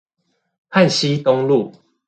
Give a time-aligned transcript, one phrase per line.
[0.71, 1.75] 旱溪東路